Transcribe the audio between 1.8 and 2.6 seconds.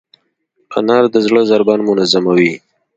منظموي.